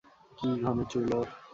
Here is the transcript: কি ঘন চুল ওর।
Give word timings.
কি 0.37 0.47
ঘন 0.63 0.77
চুল 0.91 1.09
ওর। 1.17 1.27